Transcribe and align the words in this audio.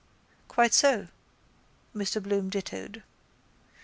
—Quite 0.47 0.73
so, 0.73 1.09
Mr 1.95 2.23
Bloom 2.23 2.49
dittoed. 2.49 3.03